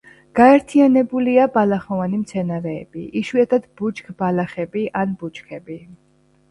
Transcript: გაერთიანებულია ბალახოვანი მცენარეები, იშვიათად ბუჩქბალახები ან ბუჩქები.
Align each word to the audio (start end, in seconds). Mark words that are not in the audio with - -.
გაერთიანებულია 0.37 1.43
ბალახოვანი 1.59 2.21
მცენარეები, 2.23 3.07
იშვიათად 3.23 3.69
ბუჩქბალახები 3.83 4.89
ან 5.05 5.15
ბუჩქები. 5.23 5.81